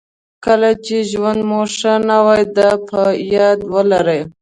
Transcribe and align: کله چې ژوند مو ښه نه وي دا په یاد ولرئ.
کله 0.45 0.69
چې 0.85 0.95
ژوند 1.11 1.41
مو 1.49 1.61
ښه 1.75 1.93
نه 2.07 2.17
وي 2.25 2.43
دا 2.57 2.69
په 2.87 3.01
یاد 3.35 3.59
ولرئ. 3.73 4.21